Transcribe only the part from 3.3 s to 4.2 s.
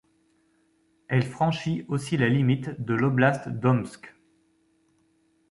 d'Omsk.